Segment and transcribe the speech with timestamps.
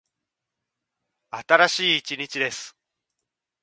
[1.29, 2.75] 新しい一日です。